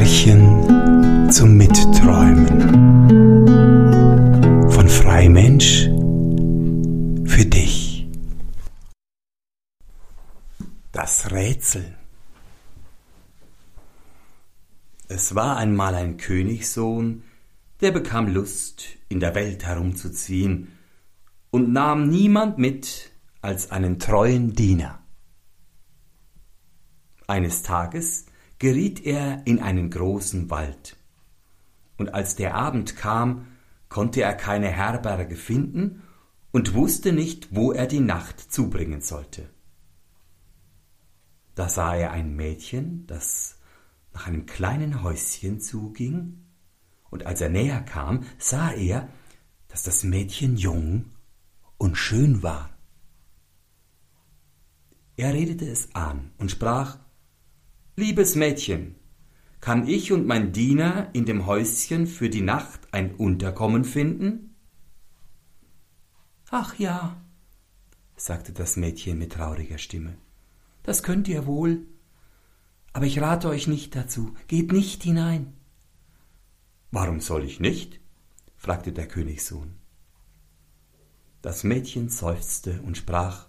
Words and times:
Märchen 0.00 1.30
zum 1.30 1.58
Mitträumen 1.58 2.48
von 4.70 4.88
Freimensch 4.88 5.90
für 7.26 7.44
dich. 7.44 8.08
Das 10.92 11.30
Rätsel. 11.30 11.98
Es 15.08 15.34
war 15.34 15.58
einmal 15.58 15.94
ein 15.94 16.16
Königssohn, 16.16 17.22
der 17.82 17.90
bekam 17.90 18.26
Lust, 18.26 18.84
in 19.10 19.20
der 19.20 19.34
Welt 19.34 19.66
herumzuziehen 19.66 20.78
und 21.50 21.74
nahm 21.74 22.08
niemand 22.08 22.56
mit 22.56 23.12
als 23.42 23.70
einen 23.70 23.98
treuen 23.98 24.54
Diener. 24.54 25.04
Eines 27.26 27.60
Tages 27.60 28.29
geriet 28.60 29.04
er 29.04 29.44
in 29.46 29.58
einen 29.58 29.90
großen 29.90 30.50
Wald. 30.50 30.96
Und 31.96 32.14
als 32.14 32.36
der 32.36 32.54
Abend 32.54 32.94
kam, 32.94 33.48
konnte 33.88 34.22
er 34.22 34.34
keine 34.34 34.68
Herberge 34.68 35.34
finden 35.34 36.02
und 36.52 36.74
wusste 36.74 37.12
nicht, 37.12 37.54
wo 37.54 37.72
er 37.72 37.86
die 37.86 38.00
Nacht 38.00 38.38
zubringen 38.52 39.00
sollte. 39.00 39.48
Da 41.54 41.68
sah 41.68 41.96
er 41.96 42.12
ein 42.12 42.36
Mädchen, 42.36 43.06
das 43.06 43.58
nach 44.12 44.26
einem 44.26 44.46
kleinen 44.46 45.02
Häuschen 45.02 45.60
zuging, 45.60 46.44
und 47.10 47.26
als 47.26 47.40
er 47.40 47.48
näher 47.48 47.80
kam, 47.80 48.24
sah 48.38 48.70
er, 48.70 49.08
dass 49.68 49.82
das 49.82 50.04
Mädchen 50.04 50.56
jung 50.56 51.06
und 51.76 51.96
schön 51.96 52.42
war. 52.42 52.70
Er 55.16 55.34
redete 55.34 55.68
es 55.68 55.94
an 55.94 56.30
und 56.38 56.50
sprach 56.50 56.98
Liebes 58.00 58.34
Mädchen, 58.34 58.94
kann 59.60 59.86
ich 59.86 60.10
und 60.10 60.26
mein 60.26 60.54
Diener 60.54 61.10
in 61.12 61.26
dem 61.26 61.44
Häuschen 61.44 62.06
für 62.06 62.30
die 62.30 62.40
Nacht 62.40 62.80
ein 62.92 63.14
Unterkommen 63.14 63.84
finden? 63.84 64.56
Ach 66.50 66.78
ja, 66.78 67.20
sagte 68.16 68.54
das 68.54 68.78
Mädchen 68.78 69.18
mit 69.18 69.32
trauriger 69.34 69.76
Stimme, 69.76 70.16
das 70.82 71.02
könnt 71.02 71.28
ihr 71.28 71.44
wohl, 71.44 71.86
aber 72.94 73.04
ich 73.04 73.20
rate 73.20 73.50
euch 73.50 73.66
nicht 73.66 73.94
dazu, 73.94 74.34
geht 74.48 74.72
nicht 74.72 75.02
hinein. 75.02 75.52
Warum 76.90 77.20
soll 77.20 77.44
ich 77.44 77.60
nicht? 77.60 78.00
fragte 78.56 78.92
der 78.92 79.08
Königssohn. 79.08 79.74
Das 81.42 81.64
Mädchen 81.64 82.08
seufzte 82.08 82.80
und 82.80 82.96
sprach 82.96 83.48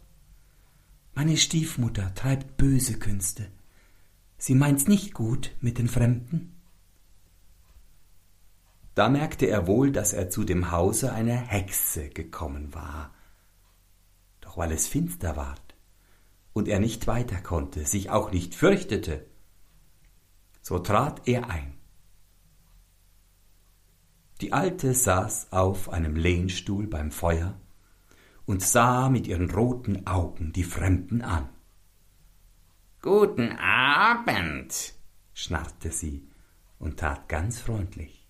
Meine 1.13 1.37
Stiefmutter 1.37 2.13
treibt 2.15 2.57
böse 2.57 2.99
Künste 2.99 3.47
Sie 4.41 4.55
meint's 4.55 4.87
nicht 4.87 5.13
gut 5.13 5.51
mit 5.61 5.77
den 5.77 5.87
Fremden? 5.87 6.59
Da 8.95 9.07
merkte 9.07 9.45
er 9.45 9.67
wohl, 9.67 9.91
dass 9.91 10.13
er 10.13 10.31
zu 10.31 10.43
dem 10.43 10.71
Hause 10.71 11.13
einer 11.13 11.35
Hexe 11.35 12.09
gekommen 12.09 12.73
war. 12.73 13.13
Doch 14.39 14.57
weil 14.57 14.71
es 14.71 14.87
finster 14.87 15.35
ward 15.35 15.75
und 16.53 16.67
er 16.67 16.79
nicht 16.79 17.05
weiter 17.05 17.39
konnte, 17.39 17.85
sich 17.85 18.09
auch 18.09 18.31
nicht 18.31 18.55
fürchtete, 18.55 19.27
so 20.63 20.79
trat 20.79 21.27
er 21.27 21.47
ein. 21.51 21.75
Die 24.41 24.53
Alte 24.53 24.95
saß 24.95 25.51
auf 25.51 25.89
einem 25.89 26.15
Lehnstuhl 26.15 26.87
beim 26.87 27.11
Feuer 27.11 27.59
und 28.47 28.63
sah 28.63 29.07
mit 29.09 29.27
ihren 29.27 29.51
roten 29.51 30.07
Augen 30.07 30.51
die 30.51 30.63
Fremden 30.63 31.21
an. 31.21 31.47
Guten 33.03 33.53
Abend, 33.53 34.93
schnarrte 35.33 35.91
sie 35.91 36.27
und 36.77 36.99
tat 36.99 37.27
ganz 37.27 37.59
freundlich. 37.59 38.27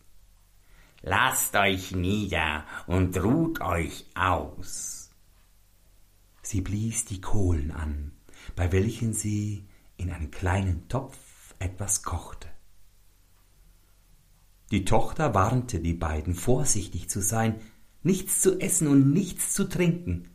Lasst 1.02 1.58
euch 1.58 1.92
nieder 1.92 2.64
und 2.87 3.21
ruht 3.21 3.59
euch 3.59 4.05
aus. 4.15 5.09
Sie 6.42 6.61
blies 6.61 7.04
die 7.04 7.20
Kohlen 7.20 7.71
an, 7.71 8.14
bei 8.55 8.71
welchen 8.71 9.11
sie 9.11 9.67
in 9.98 10.09
einem 10.09 10.32
kleinen 10.32 10.88
Topf 10.88 11.53
etwas 11.59 12.03
kochte. 12.03 12.48
Die 14.71 14.86
Tochter 14.86 15.33
warnte 15.33 15.82
die 15.82 15.95
beiden, 15.95 16.33
vorsichtig 16.33 17.09
zu 17.09 17.21
sein, 17.21 17.59
nichts 18.03 18.39
zu 18.39 18.58
essen 18.61 18.88
und 18.88 19.11
nichts 19.11 19.52
zu 19.52 19.67
trinken, 19.67 20.30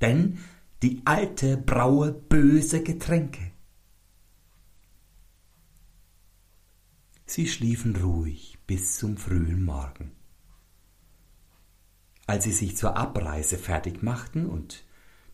denn 0.00 0.40
die 0.82 1.02
Alte 1.04 1.56
braue 1.56 2.10
böse 2.10 2.82
Getränke. 2.82 3.52
Sie 7.28 7.48
schliefen 7.48 7.96
ruhig 7.96 8.56
bis 8.68 8.98
zum 8.98 9.16
frühen 9.16 9.64
Morgen. 9.64 10.12
Als 12.28 12.44
sie 12.44 12.52
sich 12.52 12.76
zur 12.76 12.96
Abreise 12.96 13.58
fertig 13.58 14.02
machten 14.02 14.46
und 14.46 14.84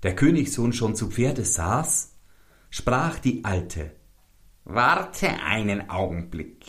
der 0.02 0.16
Königssohn 0.16 0.72
schon 0.72 0.96
zu 0.96 1.10
Pferde 1.10 1.44
saß, 1.44 2.16
sprach 2.70 3.18
die 3.18 3.44
Alte 3.44 3.94
Warte 4.64 5.28
einen 5.42 5.90
Augenblick, 5.90 6.64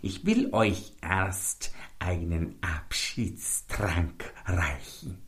ich 0.00 0.24
will 0.24 0.52
euch 0.52 0.94
erst 1.02 1.72
einen 1.98 2.56
Abschiedstrank 2.62 4.32
reichen. 4.46 5.18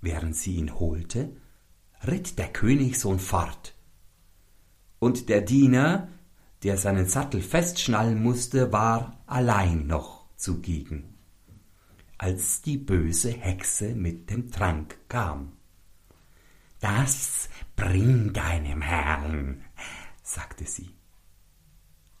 Während 0.00 0.36
sie 0.36 0.54
ihn 0.54 0.78
holte, 0.78 1.36
ritt 2.06 2.38
der 2.38 2.52
Königssohn 2.52 3.18
fort, 3.18 3.74
und 5.00 5.28
der 5.28 5.42
Diener 5.42 6.08
der 6.62 6.76
seinen 6.76 7.06
Sattel 7.06 7.40
festschnallen 7.40 8.22
musste, 8.22 8.72
war 8.72 9.20
allein 9.26 9.86
noch 9.86 10.26
zugegen, 10.36 11.14
als 12.16 12.62
die 12.62 12.78
böse 12.78 13.30
Hexe 13.30 13.94
mit 13.94 14.30
dem 14.30 14.50
Trank 14.50 14.98
kam. 15.08 15.52
Das 16.80 17.48
bring 17.76 18.32
deinem 18.32 18.82
Herrn, 18.82 19.64
sagte 20.22 20.64
sie. 20.64 20.90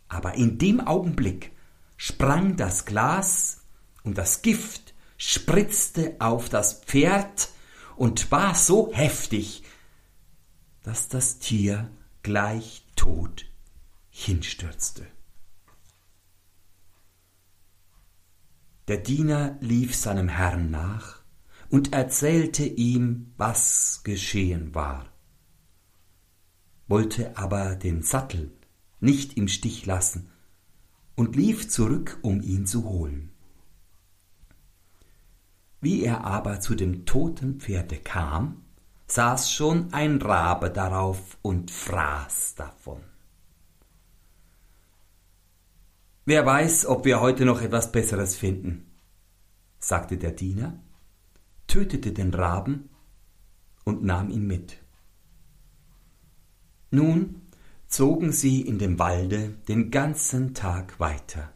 Aber 0.08 0.34
in 0.34 0.58
dem 0.58 0.80
Augenblick 0.80 1.52
sprang 1.96 2.56
das 2.56 2.84
Glas 2.84 3.62
und 4.02 4.18
das 4.18 4.42
Gift 4.42 4.94
spritzte 5.16 6.16
auf 6.20 6.48
das 6.48 6.80
Pferd 6.84 7.50
und 7.96 8.30
war 8.30 8.54
so 8.54 8.92
heftig, 8.92 9.64
dass 10.82 11.08
das 11.08 11.40
Tier 11.40 11.90
gleich 12.22 12.86
tot 12.94 13.48
hinstürzte. 14.24 15.06
Der 18.88 18.96
Diener 18.98 19.56
lief 19.60 19.94
seinem 19.94 20.28
Herrn 20.28 20.70
nach 20.70 21.22
und 21.68 21.92
erzählte 21.92 22.64
ihm, 22.64 23.32
was 23.36 24.02
geschehen 24.02 24.74
war, 24.74 25.06
wollte 26.86 27.36
aber 27.36 27.76
den 27.76 28.02
Sattel 28.02 28.50
nicht 29.00 29.36
im 29.36 29.46
Stich 29.46 29.86
lassen 29.86 30.30
und 31.14 31.36
lief 31.36 31.68
zurück, 31.68 32.18
um 32.22 32.40
ihn 32.42 32.66
zu 32.66 32.84
holen. 32.84 33.30
Wie 35.80 36.02
er 36.02 36.24
aber 36.24 36.60
zu 36.60 36.74
dem 36.74 37.06
toten 37.06 37.60
Pferde 37.60 37.98
kam, 37.98 38.64
saß 39.06 39.52
schon 39.52 39.92
ein 39.92 40.20
Rabe 40.20 40.70
darauf 40.70 41.38
und 41.42 41.70
fraß 41.70 42.56
davon. 42.56 43.00
Wer 46.28 46.44
weiß, 46.44 46.84
ob 46.84 47.06
wir 47.06 47.22
heute 47.22 47.46
noch 47.46 47.62
etwas 47.62 47.90
Besseres 47.90 48.36
finden, 48.36 48.84
sagte 49.78 50.18
der 50.18 50.32
Diener, 50.32 50.78
tötete 51.66 52.12
den 52.12 52.34
Raben 52.34 52.90
und 53.84 54.04
nahm 54.04 54.28
ihn 54.28 54.46
mit. 54.46 54.76
Nun 56.90 57.48
zogen 57.86 58.30
sie 58.32 58.60
in 58.60 58.78
dem 58.78 58.98
Walde 58.98 59.56
den 59.68 59.90
ganzen 59.90 60.52
Tag 60.52 61.00
weiter, 61.00 61.50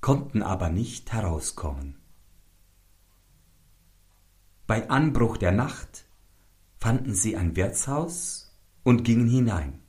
konnten 0.00 0.42
aber 0.42 0.68
nicht 0.68 1.12
herauskommen. 1.12 2.00
Bei 4.66 4.90
Anbruch 4.90 5.36
der 5.36 5.52
Nacht 5.52 6.08
fanden 6.78 7.14
sie 7.14 7.36
ein 7.36 7.54
Wirtshaus 7.54 8.58
und 8.82 9.04
gingen 9.04 9.28
hinein. 9.28 9.85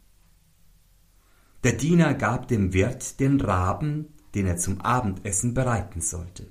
Der 1.68 1.76
Diener 1.76 2.14
gab 2.14 2.48
dem 2.48 2.72
Wirt 2.72 3.20
den 3.20 3.42
Raben, 3.42 4.14
den 4.34 4.48
er 4.48 4.56
zum 4.56 4.80
Abendessen 4.80 5.54
bereiten 5.54 6.00
sollte. 6.00 6.48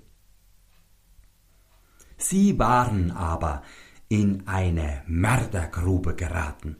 Sie 2.18 2.58
waren 2.58 3.12
aber 3.12 3.62
in 4.08 4.46
eine 4.46 5.02
Mördergrube 5.06 6.14
geraten. 6.14 6.76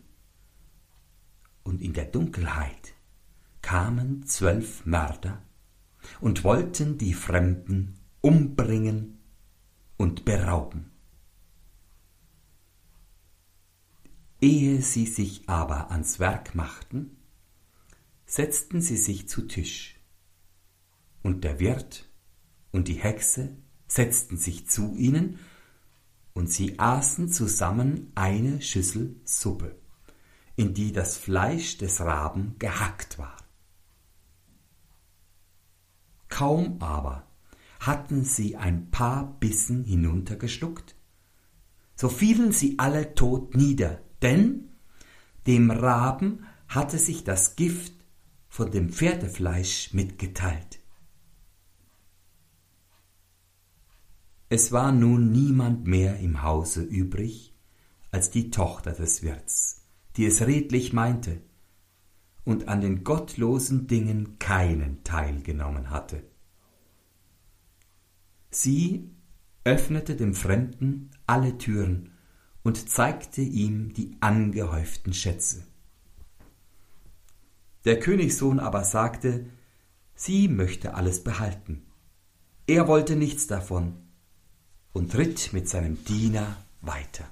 Und 1.63 1.81
in 1.81 1.95
der 1.95 2.05
Dunkelheit 2.05 2.93
kamen 3.63 4.27
zwölf 4.27 4.85
Mörder 4.85 5.41
und 6.21 6.45
wollten 6.45 6.99
die 6.99 7.15
Fremden 7.15 7.99
umbringen 8.21 9.19
und 9.97 10.27
berauben. 10.27 10.91
Ehe 14.43 14.83
sie 14.83 15.07
sich 15.07 15.49
aber 15.49 15.91
ans 15.91 16.21
Werk 16.21 16.55
machten, 16.55 17.16
setzten 18.27 18.81
sie 18.81 18.97
sich 18.97 19.29
zu 19.29 19.43
Tisch. 19.43 20.01
Und 21.23 21.45
der 21.45 21.61
Wirt 21.61 22.09
und 22.73 22.89
die 22.89 22.95
Hexe 22.95 23.57
setzten 23.89 24.37
sich 24.37 24.69
zu 24.69 24.95
ihnen, 24.97 25.39
und 26.35 26.51
sie 26.51 26.79
aßen 26.79 27.33
zusammen 27.33 28.13
eine 28.15 28.61
Schüssel 28.61 29.19
Suppe, 29.25 29.75
in 30.55 30.75
die 30.75 30.93
das 30.93 31.17
Fleisch 31.17 31.79
des 31.79 32.03
Raben 32.03 32.57
gehackt 32.59 33.17
war. 33.17 33.39
Kaum 36.29 36.77
aber 36.83 37.27
hatten 37.81 38.23
sie 38.25 38.57
ein 38.57 38.91
paar 38.91 39.39
Bissen 39.41 39.85
hinuntergeschluckt, 39.85 40.95
so 41.95 42.11
fielen 42.11 42.53
sie 42.53 42.79
alle 42.79 43.15
tot 43.15 43.55
nieder, 43.55 44.03
denn 44.21 44.69
dem 45.47 45.71
Raben 45.71 46.45
hatte 46.69 46.99
sich 46.99 47.25
das 47.25 47.57
Gift 47.57 47.95
von 48.57 48.71
dem 48.71 48.89
Pferdefleisch 48.89 49.93
mitgeteilt. 49.93 50.81
Es 54.49 54.73
war 54.73 54.93
nun 54.93 55.31
niemand 55.31 55.87
mehr 55.87 56.19
im 56.21 56.43
Hause 56.43 56.83
übrig 56.83 57.55
als 58.13 58.31
die 58.31 58.49
Tochter 58.49 58.93
des 58.93 59.23
Wirts, 59.23 59.83
die 60.17 60.25
es 60.25 60.41
redlich 60.47 60.95
meinte 60.95 61.43
und 62.47 62.69
an 62.69 62.81
den 62.81 63.05
gottlosen 63.05 63.89
Dingen 63.89 64.39
keinen 64.39 65.05
Teil 65.05 65.43
genommen 65.43 65.91
hatte. 65.91 66.23
Sie 68.51 69.11
öffnete 69.65 70.17
dem 70.17 70.33
Fremden 70.33 71.11
alle 71.27 71.59
Türen 71.59 72.13
und 72.63 72.89
zeigte 72.89 73.43
ihm 73.43 73.93
die 73.93 74.17
angehäuften 74.21 75.13
Schätze. 75.13 75.63
Der 77.87 78.01
Königssohn 78.01 78.59
aber 78.59 78.83
sagte, 78.83 79.47
sie 80.17 80.49
möchte 80.49 80.95
alles 80.95 81.23
behalten. 81.23 81.87
Er 82.67 82.89
wollte 82.89 83.15
nichts 83.15 83.47
davon 83.47 83.95
und 84.93 85.15
ritt 85.15 85.53
mit 85.53 85.69
seinem 85.69 86.05
Diener 86.05 86.57
weiter. 86.81 87.25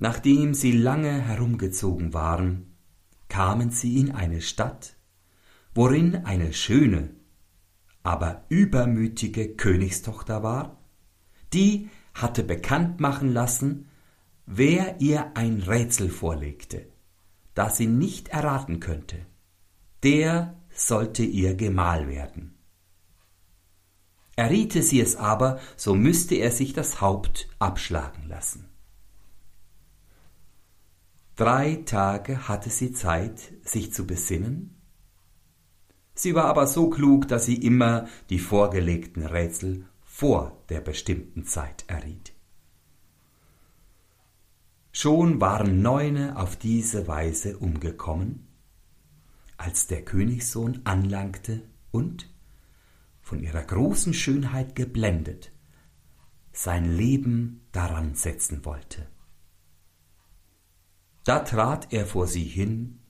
Nachdem 0.00 0.54
sie 0.54 0.72
lange 0.72 1.12
herumgezogen 1.12 2.12
waren, 2.14 2.74
kamen 3.28 3.70
sie 3.70 4.00
in 4.00 4.10
eine 4.10 4.40
Stadt, 4.40 4.96
worin 5.72 6.16
eine 6.24 6.52
schöne, 6.52 7.10
aber 8.02 8.44
übermütige 8.48 9.54
Königstochter 9.54 10.42
war, 10.42 10.78
die 11.52 11.88
hatte 12.12 12.42
bekannt 12.42 12.98
machen 12.98 13.32
lassen, 13.32 13.88
wer 14.46 15.00
ihr 15.00 15.36
ein 15.36 15.60
Rätsel 15.60 16.10
vorlegte, 16.10 16.86
das 17.54 17.76
sie 17.76 17.86
nicht 17.86 18.28
erraten 18.28 18.80
könnte, 18.80 19.26
der 20.02 20.56
sollte 20.74 21.22
ihr 21.22 21.54
Gemahl 21.54 22.08
werden. 22.08 22.54
Erriete 24.36 24.82
sie 24.82 25.00
es 25.00 25.16
aber, 25.16 25.60
so 25.76 25.94
müsste 25.94 26.34
er 26.34 26.50
sich 26.50 26.72
das 26.72 27.00
Haupt 27.00 27.48
abschlagen 27.58 28.28
lassen. 28.28 28.68
Drei 31.36 31.82
Tage 31.84 32.48
hatte 32.48 32.70
sie 32.70 32.92
Zeit, 32.92 33.52
sich 33.62 33.92
zu 33.92 34.06
besinnen. 34.06 34.80
Sie 36.14 36.34
war 36.34 36.44
aber 36.44 36.66
so 36.66 36.90
klug, 36.90 37.26
dass 37.26 37.46
sie 37.46 37.56
immer 37.56 38.06
die 38.30 38.38
vorgelegten 38.38 39.26
Rätsel 39.26 39.86
vor 40.04 40.56
der 40.68 40.80
bestimmten 40.80 41.44
Zeit 41.44 41.84
erriet. 41.88 42.32
Schon 44.96 45.40
waren 45.40 45.82
Neune 45.82 46.38
auf 46.38 46.54
diese 46.54 47.08
Weise 47.08 47.58
umgekommen, 47.58 48.46
als 49.56 49.88
der 49.88 50.04
Königssohn 50.04 50.82
anlangte 50.84 51.68
und 51.90 52.32
von 53.20 53.40
ihrer 53.42 53.64
großen 53.64 54.14
Schönheit 54.14 54.76
geblendet, 54.76 55.50
sein 56.52 56.96
Leben 56.96 57.66
daran 57.72 58.14
setzen 58.14 58.64
wollte. 58.64 59.08
Da 61.24 61.40
trat 61.40 61.92
er 61.92 62.06
vor 62.06 62.28
sie 62.28 62.44
hin 62.44 63.00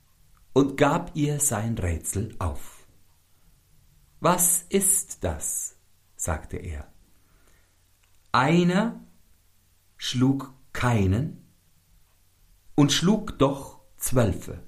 und 0.54 0.78
gab 0.78 1.14
ihr 1.14 1.38
sein 1.38 1.76
Rätsel 1.76 2.34
auf. 2.38 2.86
Was 4.20 4.62
ist 4.70 5.22
das? 5.22 5.76
sagte 6.16 6.56
er. 6.56 6.90
Einer 8.32 9.04
schlug 9.98 10.54
keinen 10.72 11.43
und 12.74 12.92
schlug 12.92 13.38
doch 13.38 13.80
zwölfe. 13.96 14.62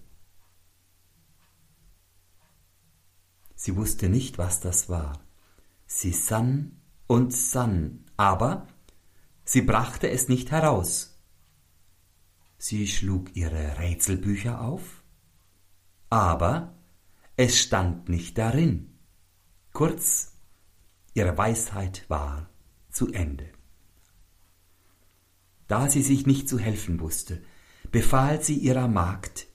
Sie 3.55 3.77
wusste 3.77 4.09
nicht, 4.09 4.39
was 4.39 4.61
das 4.61 4.89
war. 4.89 5.21
Sie 5.87 6.13
sann 6.13 6.81
und 7.07 7.33
sann, 7.33 8.05
aber 8.17 8.67
sie 9.45 9.63
brachte 9.63 10.09
es 10.11 10.29
nicht 10.29 10.51
heraus. 10.51 11.19
Sie 12.59 12.87
schlug 12.87 13.35
ihre 13.35 13.79
Rätselbücher 13.79 14.61
auf, 14.61 15.03
aber 16.11 16.75
es 17.37 17.59
stand 17.61 18.09
nicht 18.09 18.39
darin. 18.39 18.99
Kurz, 19.73 20.33
ihre 21.13 21.37
Weisheit 21.37 22.09
war 22.09 22.49
zu 22.91 23.13
Ende. 23.13 23.51
Da 25.67 25.91
sie 25.91 26.03
sich 26.03 26.27
nicht 26.27 26.49
zu 26.49 26.59
helfen 26.59 27.01
wusste, 27.01 27.43
befahl 27.91 28.43
sie 28.43 28.57
ihrer 28.59 28.89
Magd, 28.89 29.47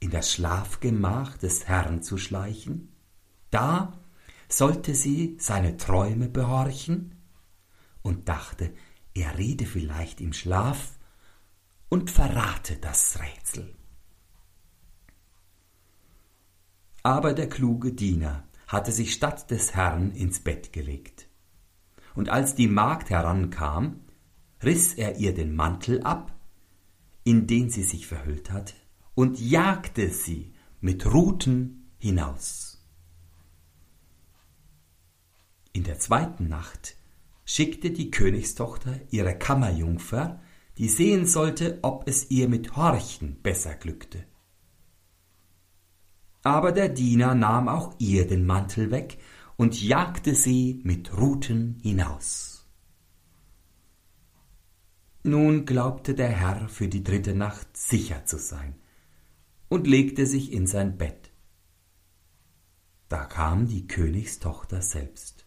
in 0.00 0.10
das 0.10 0.32
Schlafgemach 0.32 1.36
des 1.36 1.68
Herrn 1.68 2.02
zu 2.02 2.16
schleichen, 2.18 2.96
da 3.50 4.00
sollte 4.48 4.94
sie 4.94 5.36
seine 5.38 5.76
Träume 5.76 6.28
behorchen 6.28 7.14
und 8.02 8.28
dachte, 8.28 8.72
er 9.14 9.38
rede 9.38 9.66
vielleicht 9.66 10.20
im 10.20 10.32
Schlaf 10.32 10.98
und 11.88 12.10
verrate 12.10 12.76
das 12.76 13.18
Rätsel. 13.20 13.74
Aber 17.02 17.32
der 17.32 17.48
kluge 17.48 17.92
Diener 17.92 18.44
hatte 18.66 18.92
sich 18.92 19.12
statt 19.12 19.50
des 19.50 19.74
Herrn 19.74 20.12
ins 20.12 20.40
Bett 20.40 20.72
gelegt. 20.72 21.28
Und 22.14 22.28
als 22.28 22.54
die 22.54 22.68
Magd 22.68 23.10
herankam, 23.10 24.00
riß 24.62 24.94
er 24.94 25.16
ihr 25.16 25.34
den 25.34 25.54
Mantel 25.54 26.02
ab, 26.02 26.39
in 27.30 27.46
den 27.46 27.70
sie 27.70 27.84
sich 27.84 28.08
verhüllt 28.08 28.50
hatte, 28.50 28.74
und 29.14 29.38
jagte 29.38 30.10
sie 30.10 30.52
mit 30.80 31.06
Ruten 31.06 31.92
hinaus. 32.00 32.84
In 35.72 35.84
der 35.84 36.00
zweiten 36.00 36.48
Nacht 36.48 36.96
schickte 37.44 37.92
die 37.92 38.10
Königstochter 38.10 38.98
ihre 39.12 39.38
Kammerjungfer, 39.38 40.40
die 40.76 40.88
sehen 40.88 41.24
sollte, 41.24 41.78
ob 41.82 42.08
es 42.08 42.32
ihr 42.32 42.48
mit 42.48 42.74
Horchen 42.74 43.40
besser 43.40 43.76
glückte. 43.76 44.24
Aber 46.42 46.72
der 46.72 46.88
Diener 46.88 47.36
nahm 47.36 47.68
auch 47.68 47.94
ihr 47.98 48.26
den 48.26 48.44
Mantel 48.44 48.90
weg 48.90 49.18
und 49.56 49.80
jagte 49.80 50.34
sie 50.34 50.80
mit 50.82 51.16
Ruten 51.16 51.78
hinaus. 51.80 52.59
Nun 55.22 55.66
glaubte 55.66 56.14
der 56.14 56.28
Herr 56.28 56.68
für 56.68 56.88
die 56.88 57.04
dritte 57.04 57.34
Nacht 57.34 57.76
sicher 57.76 58.24
zu 58.24 58.38
sein 58.38 58.74
und 59.68 59.86
legte 59.86 60.26
sich 60.26 60.52
in 60.52 60.66
sein 60.66 60.96
Bett. 60.96 61.30
Da 63.08 63.24
kam 63.24 63.66
die 63.66 63.86
Königstochter 63.86 64.82
selbst 64.82 65.46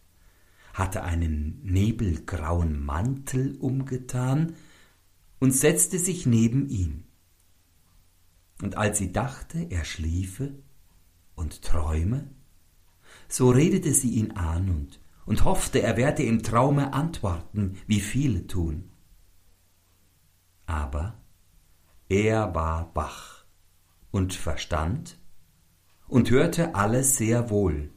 hatte 0.74 1.04
einen 1.04 1.60
nebelgrauen 1.62 2.84
Mantel 2.84 3.56
umgetan 3.60 4.56
und 5.38 5.52
setzte 5.52 5.98
sich 5.98 6.26
neben 6.26 6.68
ihn. 6.68 7.04
Und 8.60 8.76
als 8.76 8.98
sie 8.98 9.12
dachte, 9.12 9.66
er 9.70 9.84
schliefe 9.84 10.52
und 11.36 11.62
träume, 11.62 12.28
so 13.28 13.50
redete 13.50 13.94
sie 13.94 14.10
ihn 14.10 14.32
an 14.32 14.68
und, 14.68 15.00
und 15.26 15.44
hoffte, 15.44 15.80
er 15.80 15.96
werde 15.96 16.24
im 16.24 16.42
Traume 16.42 16.92
antworten, 16.92 17.76
wie 17.86 18.00
viele 18.00 18.46
tun. 18.48 18.90
Aber 20.66 21.14
er 22.08 22.54
war 22.54 22.94
wach 22.94 23.44
und 24.10 24.34
verstand 24.34 25.18
und 26.06 26.30
hörte 26.30 26.74
alles 26.74 27.16
sehr 27.16 27.50
wohl. 27.50 27.90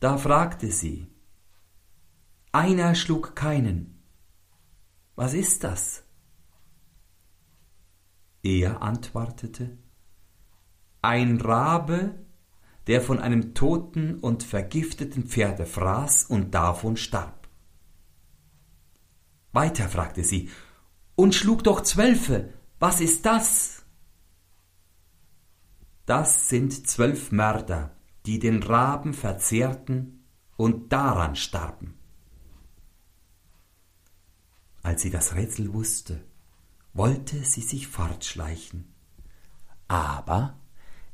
Da 0.00 0.16
fragte 0.16 0.70
sie, 0.70 1.08
einer 2.52 2.94
schlug 2.94 3.36
keinen. 3.36 4.02
Was 5.14 5.34
ist 5.34 5.64
das? 5.64 6.04
Er 8.42 8.82
antwortete, 8.82 9.76
ein 11.02 11.40
Rabe, 11.40 12.14
der 12.86 13.00
von 13.00 13.20
einem 13.20 13.54
toten 13.54 14.18
und 14.18 14.42
vergifteten 14.42 15.24
Pferde 15.24 15.66
fraß 15.66 16.24
und 16.24 16.54
davon 16.54 16.96
starb. 16.96 17.37
Weiter 19.60 19.88
fragte 19.88 20.22
sie, 20.22 20.50
und 21.16 21.34
schlug 21.34 21.64
doch 21.64 21.80
Zwölfe, 21.82 22.54
was 22.78 23.00
ist 23.00 23.26
das? 23.26 23.78
das 26.08 26.48
sind 26.48 26.88
zwölf 26.88 27.32
Mörder, 27.32 27.94
die 28.24 28.38
den 28.38 28.62
Raben 28.62 29.12
verzehrten 29.12 30.24
und 30.56 30.90
daran 30.90 31.36
starben. 31.36 31.98
Als 34.82 35.02
sie 35.02 35.10
das 35.10 35.34
Rätsel 35.34 35.74
wusste, 35.74 36.24
wollte 36.94 37.44
sie 37.44 37.60
sich 37.60 37.88
fortschleichen. 37.88 38.94
Aber 39.86 40.58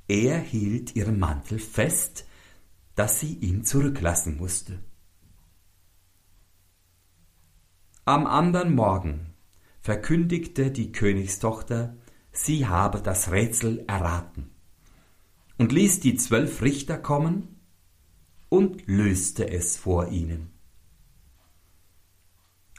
er 0.07 0.39
hielt 0.39 0.95
ihren 0.95 1.19
Mantel 1.19 1.59
fest, 1.59 2.25
dass 2.95 3.19
sie 3.19 3.35
ihn 3.39 3.65
zurücklassen 3.65 4.37
musste. 4.37 4.79
Am 8.07 8.27
andern 8.27 8.75
Morgen 8.75 9.33
verkündigte 9.81 10.71
die 10.71 10.93
Königstochter, 10.93 11.97
sie 12.33 12.67
habe 12.67 13.01
das 13.01 13.31
Rätsel 13.31 13.83
erraten 13.89 14.51
und 15.57 15.73
ließ 15.73 16.01
die 16.01 16.15
zwölf 16.17 16.61
Richter 16.61 16.99
kommen 16.99 17.61
und 18.51 18.87
löste 18.87 19.51
es 19.51 19.79
vor 19.79 20.09
ihnen. 20.09 20.51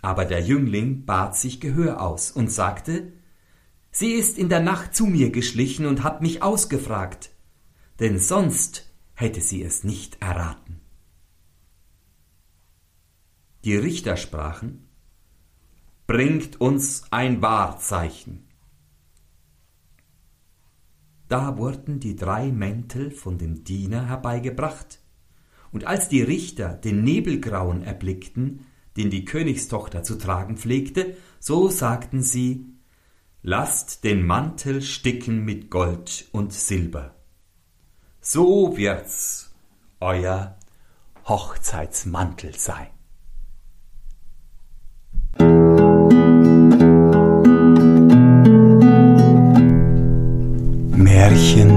Aber 0.03 0.25
der 0.25 0.41
Jüngling 0.41 1.05
bat 1.05 1.35
sich 1.35 1.59
Gehör 1.59 2.01
aus 2.01 2.29
und 2.29 2.51
sagte, 2.51 3.13
Sie 3.89 4.11
ist 4.11 4.37
in 4.37 4.49
der 4.49 4.59
Nacht 4.59 4.93
zu 4.93 5.07
mir 5.07 5.31
geschlichen 5.31 5.87
und 5.87 6.03
hat 6.03 6.21
mich 6.21 6.43
ausgefragt, 6.43 7.31
denn 7.99 8.19
sonst 8.19 8.93
hätte 9.15 9.41
sie 9.41 9.63
es 9.63 9.83
nicht 9.83 10.21
erraten. 10.21 10.81
Die 13.63 13.75
Richter 13.75 14.17
sprachen, 14.17 14.84
Bringt 16.07 16.61
uns 16.61 17.03
ein 17.09 17.41
Wahrzeichen. 17.41 18.47
Da 21.27 21.57
wurden 21.57 21.99
die 21.99 22.15
drei 22.15 22.51
Mäntel 22.51 23.09
von 23.09 23.39
dem 23.39 23.63
Diener 23.63 24.07
herbeigebracht, 24.07 24.99
und 25.71 25.85
als 25.85 26.07
die 26.07 26.21
Richter 26.21 26.69
den 26.69 27.03
Nebelgrauen 27.03 27.83
erblickten, 27.83 28.65
den 28.97 29.09
die 29.09 29.25
Königstochter 29.25 30.03
zu 30.03 30.15
tragen 30.15 30.57
pflegte, 30.57 31.17
so 31.39 31.69
sagten 31.69 32.21
sie 32.21 32.67
Lasst 33.41 34.03
den 34.03 34.25
Mantel 34.25 34.81
sticken 34.81 35.43
mit 35.43 35.69
Gold 35.69 36.29
und 36.31 36.53
Silber. 36.53 37.15
So 38.21 38.77
wird's 38.77 39.53
euer 39.99 40.57
Hochzeitsmantel 41.27 42.55
sein. 42.57 42.94
Märchen 51.35 51.74